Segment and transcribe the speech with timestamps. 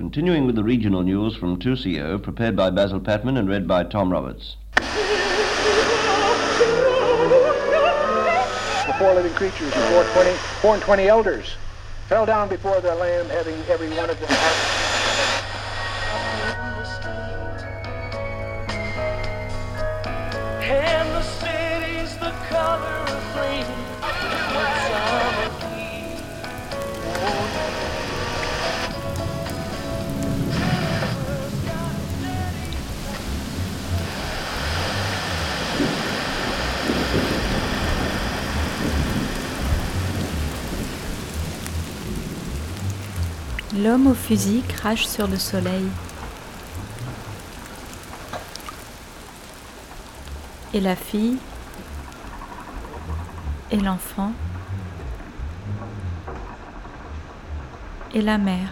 [0.00, 4.10] continuing with the regional news from 2CO, prepared by Basil Patman and read by Tom
[4.10, 4.56] Roberts.
[4.74, 4.82] The
[8.98, 10.30] four living creatures, the four, 20,
[10.62, 11.54] four and twenty elders,
[12.08, 14.79] fell down before the Lamb, having every one of them.
[43.76, 45.86] L'homme au fusil crache sur le soleil.
[50.74, 51.38] Et la fille
[53.70, 54.32] et l'enfant
[58.12, 58.70] et la mère.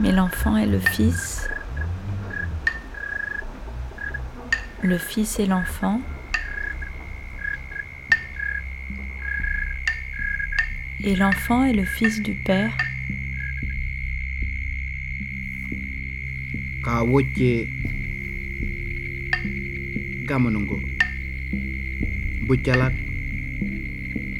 [0.00, 1.48] Mais l'enfant et le fils,
[4.86, 6.00] le fils et l'enfant,
[11.02, 12.70] et l'enfant est le fils du père,
[16.84, 17.66] ka wocce
[20.28, 20.78] gamanungo
[22.46, 22.92] buccalat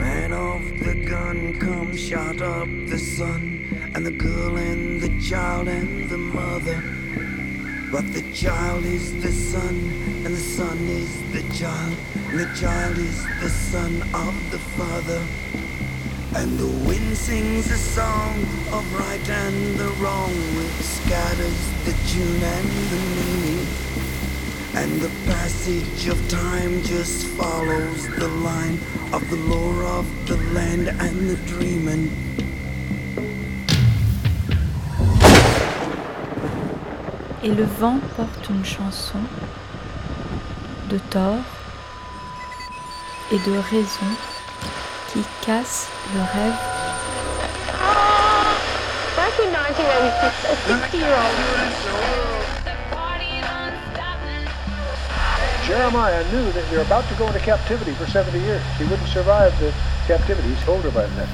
[0.00, 3.42] Man of the gun, come shot up the sun,
[3.94, 6.82] and the girl and the child and the mother.
[7.92, 9.76] But the child is the son,
[10.24, 11.96] and the son is the child,
[12.30, 15.22] and the child is the son of the father.
[16.34, 18.42] And the wind sings a song
[18.72, 23.66] of right and the wrong, which scatters the tune and the meaning.
[24.74, 28.78] And the passage of time just follows the line
[29.12, 32.30] of the lore of the land and the dreaming.
[37.42, 39.18] et le vent porte une chanson
[40.90, 41.42] de tort
[43.32, 44.06] et de raison
[45.12, 46.54] qui casse le rêve
[49.16, 51.70] Back in 1986, a 60-year-old
[55.66, 58.62] Jeremiah knew that you're about to go into captivity for 70 years.
[58.76, 59.72] He wouldn't survive the
[60.06, 60.48] captivity.
[60.48, 61.28] He's older by then.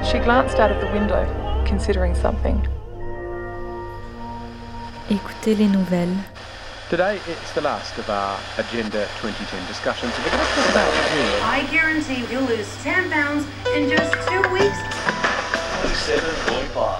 [0.02, 1.22] She glanced out of the window,
[1.70, 2.58] considering something.
[5.14, 6.18] Écoutez les nouvelles.
[6.94, 10.14] Today, it's the last of our Agenda 2010 discussions.
[10.14, 11.42] We're going to talk about June.
[11.42, 14.78] I guarantee you'll lose 10 pounds in just two weeks.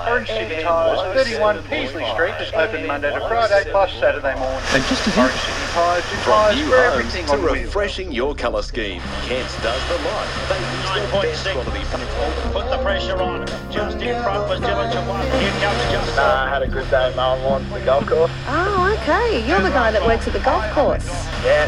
[0.10, 4.66] Orange City Tyres, 31 Peasley Street, is open Monday to Friday, plus Saturday morning.
[4.74, 5.38] And just as Orange
[5.74, 7.58] City Tyres, do tyres for everything to on wheels.
[7.58, 9.02] refreshing your colour scheme.
[9.24, 10.28] Kent does the lot.
[10.48, 12.54] They use the best quality paint.
[12.54, 13.48] Put the pressure on.
[13.72, 15.26] Just in front was Dillinger one.
[15.42, 16.20] Here comes Justin.
[16.20, 18.32] I had a good day mowing lawn for the golf course.
[18.48, 19.48] Oh, okay.
[19.48, 21.08] You're the guy that works at the golf course.
[21.44, 21.66] Yeah.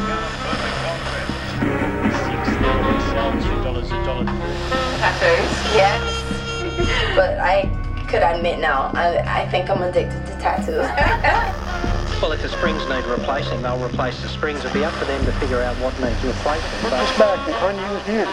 [3.64, 4.26] dollars a dollar.
[4.26, 7.16] Tattoos, yes.
[7.16, 7.64] but I
[8.08, 11.92] could admit now, I, I think I'm addicted to tattoos.
[12.22, 14.60] Well, if the springs need replacing, they'll replace the springs.
[14.60, 16.70] It'll be up to them to figure out what needs replacing.
[16.82, 18.28] Put this back, the unused unit.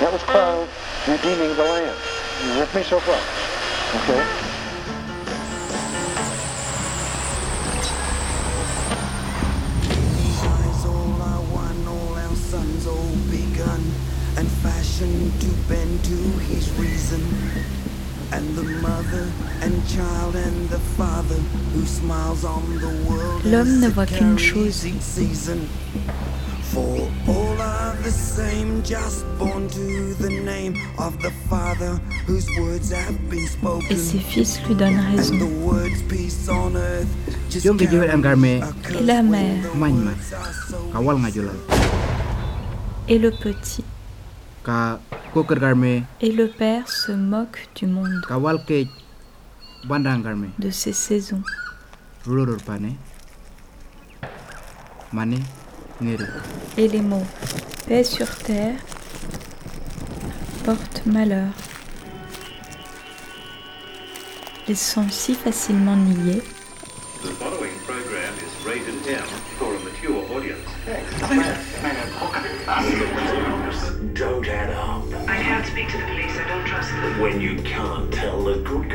[0.00, 0.68] That was called
[1.06, 1.96] redeeming the land.
[2.44, 3.20] You with me so far?
[4.02, 4.47] Okay.
[32.26, 33.86] Whose words have been spoken.
[33.90, 35.34] Et ses fils lui donnent And raison.
[39.00, 39.64] Et la mère.
[43.08, 43.84] et le petit.
[46.20, 48.20] Et le père se moquent du monde,
[50.58, 51.42] de ses saisons.
[56.76, 57.26] Et les mots
[57.86, 58.78] paix sur terre
[60.64, 61.48] portent malheur.
[64.68, 66.42] Ils sont si facilement niés
[67.22, 69.24] The following program is rated M
[69.58, 70.68] for a mature audience.
[74.14, 75.02] Don't add up.
[75.28, 76.36] I can't speak to the police.
[76.38, 77.20] I don't trust them.
[77.20, 78.88] When you can't tell the good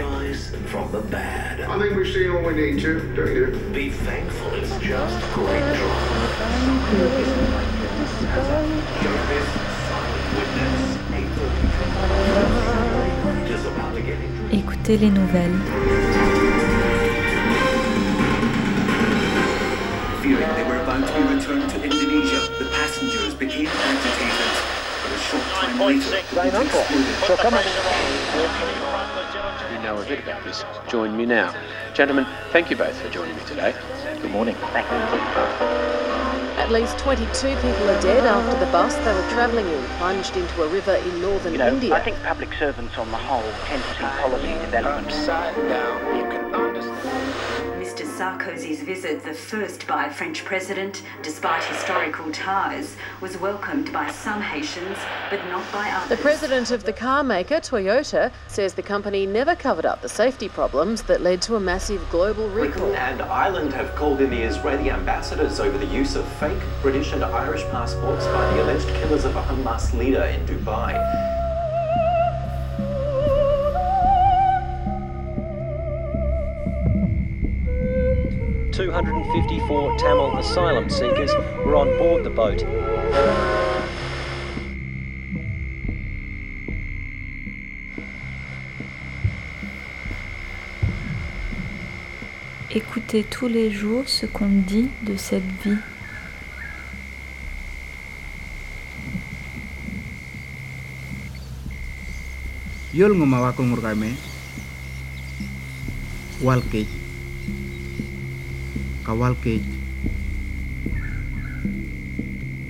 [0.53, 1.61] guys from the bad.
[1.61, 3.47] I think we've seen all we need to, don't you?
[3.73, 6.29] Be thankful it's just great drama.
[9.03, 9.47] Don't miss
[9.89, 13.47] Silent Witness, 8:30.
[13.47, 15.59] Just about to get into Écoutez les nouvelles.
[20.21, 24.52] Fearing they were about to be returned to Indonesia, the passengers became agitated.
[27.27, 27.63] So come on.
[29.71, 30.63] You know a bit about this.
[30.89, 31.53] Join me now.
[31.93, 33.73] Gentlemen, thank you both for joining me today.
[34.21, 34.55] Good morning.
[34.73, 34.97] Thank you.
[36.63, 40.63] At least 22 people are dead after the bus they were travelling in plunged into
[40.63, 41.93] a river in northern You know, India.
[41.93, 46.32] I think public servants on the whole tend to see policy development upside down.
[48.23, 54.41] Sarkozy's visit, the first by a French president, despite historical ties, was welcomed by some
[54.41, 54.97] Haitians,
[55.29, 56.07] but not by others.
[56.07, 60.47] The president of the car maker, Toyota, says the company never covered up the safety
[60.47, 62.87] problems that led to a massive global recall.
[62.91, 67.11] Britain and Ireland have called in the Israeli ambassadors over the use of fake British
[67.11, 71.32] and Irish passports by the alleged killers of a Hamas leader in Dubai.
[78.93, 81.31] Two hundred and fifty-four Tamil asylum seekers
[81.65, 82.63] were on board the boat.
[92.69, 95.79] Écoutez tous les jours ce qu'on dit de cette vie.
[102.93, 103.81] Yol nguma wakul ngur
[109.03, 109.59] Kawal kej,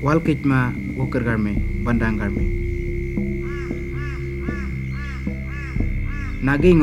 [0.02, 1.54] kawal kej ma woker garme,
[1.86, 2.50] bandang गाड्मे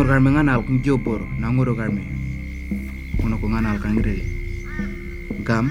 [0.06, 2.06] garme nal kung jopor na ngoro garme
[3.26, 3.98] uno ko nga kang
[5.42, 5.66] gam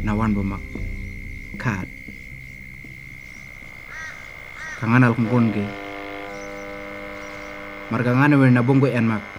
[0.00, 0.64] na wan bomak
[1.60, 1.86] kad
[4.80, 5.66] kanganal kung konge.
[7.92, 9.37] Marga ngana na bongo en mak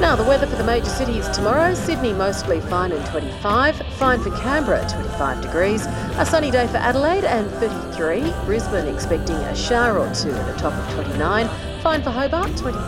[0.00, 1.74] Now, the weather for the major cities tomorrow.
[1.74, 7.24] Sydney mostly fine and 25, fine for Canberra 25 degrees, a sunny day for Adelaide
[7.24, 11.48] and 33, Brisbane expecting a shower or two at a top of 29,
[11.84, 12.78] fine for Hobart 22,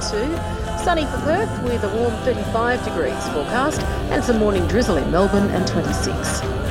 [0.82, 5.50] sunny for Perth with a warm 35 degrees forecast, and some morning drizzle in Melbourne
[5.50, 6.65] and 26.